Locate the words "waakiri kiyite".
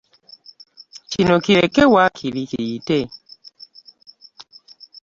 1.93-2.99